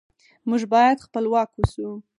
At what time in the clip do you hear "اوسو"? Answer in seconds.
1.57-1.89